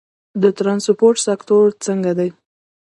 [0.41, 2.29] د ترانسپورت سکتور څنګه دی؟